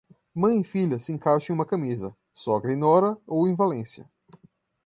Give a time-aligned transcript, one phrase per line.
[0.33, 4.09] Mãe e filha se encaixam em uma camisa; Sogra e nora, ou em Valência.